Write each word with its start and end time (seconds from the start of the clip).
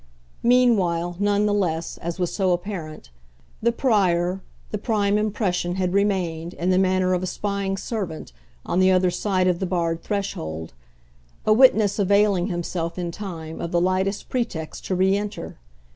Meanwhile, 0.41 1.17
none 1.19 1.45
the 1.45 1.53
less, 1.53 1.99
as 1.99 2.17
was 2.17 2.33
so 2.33 2.53
apparent, 2.53 3.11
the 3.61 3.71
prior, 3.71 4.41
the 4.71 4.79
prime 4.79 5.15
impression 5.19 5.75
had 5.75 5.93
remained, 5.93 6.55
in 6.55 6.71
the 6.71 6.79
manner 6.79 7.13
of 7.13 7.21
a 7.21 7.27
spying 7.27 7.77
servant, 7.77 8.33
on 8.65 8.79
the 8.79 8.89
other 8.89 9.11
side 9.11 9.45
of 9.45 9.59
the 9.59 9.67
barred 9.67 10.01
threshold; 10.01 10.73
a 11.45 11.53
witness 11.53 11.99
availing 11.99 12.47
himself, 12.47 12.97
in 12.97 13.11
time, 13.11 13.61
of 13.61 13.69
the 13.69 13.79
lightest 13.79 14.27
pretext 14.27 14.85
to 14.87 14.95
re 14.95 15.15
enter. 15.15 15.59